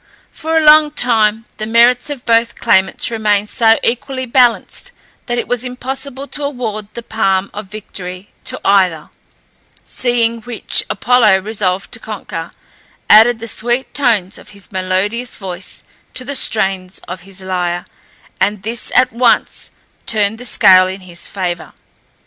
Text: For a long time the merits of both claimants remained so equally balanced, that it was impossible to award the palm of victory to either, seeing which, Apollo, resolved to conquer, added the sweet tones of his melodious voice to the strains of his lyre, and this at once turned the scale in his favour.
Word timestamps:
For 0.31 0.57
a 0.57 0.65
long 0.65 0.89
time 0.89 1.45
the 1.57 1.67
merits 1.67 2.09
of 2.09 2.25
both 2.25 2.55
claimants 2.55 3.11
remained 3.11 3.49
so 3.49 3.77
equally 3.83 4.25
balanced, 4.25 4.91
that 5.27 5.37
it 5.37 5.47
was 5.47 5.63
impossible 5.63 6.25
to 6.29 6.43
award 6.43 6.87
the 6.95 7.03
palm 7.03 7.51
of 7.53 7.67
victory 7.67 8.31
to 8.45 8.59
either, 8.65 9.11
seeing 9.83 10.41
which, 10.41 10.83
Apollo, 10.89 11.41
resolved 11.41 11.91
to 11.91 11.99
conquer, 11.99 12.51
added 13.11 13.37
the 13.37 13.47
sweet 13.47 13.93
tones 13.93 14.39
of 14.39 14.49
his 14.57 14.71
melodious 14.71 15.35
voice 15.37 15.83
to 16.15 16.25
the 16.25 16.33
strains 16.33 16.99
of 17.07 17.19
his 17.19 17.39
lyre, 17.39 17.85
and 18.39 18.63
this 18.63 18.91
at 18.95 19.13
once 19.13 19.69
turned 20.07 20.39
the 20.39 20.45
scale 20.45 20.87
in 20.87 21.01
his 21.01 21.27
favour. 21.27 21.73